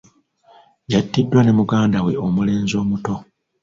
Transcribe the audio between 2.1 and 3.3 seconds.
omulenzi omuto.